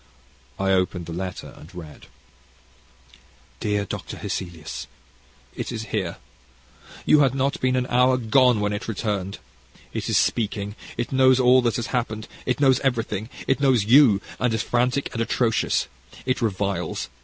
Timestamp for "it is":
5.55-5.83, 9.93-10.17